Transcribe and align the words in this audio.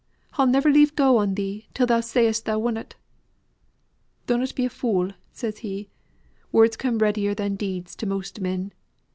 I'll 0.33 0.47
never 0.47 0.71
leave 0.71 0.95
go 0.95 1.17
on 1.17 1.35
thee, 1.35 1.67
till 1.75 1.85
thou 1.85 1.99
sayst 1.99 2.45
thou 2.45 2.57
wunnot.' 2.57 2.95
'Dunnot 4.25 4.55
be 4.55 4.65
a 4.65 4.69
fool,' 4.71 5.11
says 5.31 5.59
he, 5.59 5.89
'words 6.51 6.75
come 6.75 6.97
readier 6.97 7.35
than 7.35 7.55
deeds 7.55 7.95
to 7.97 8.07
most 8.07 8.41
men. 8.41 8.73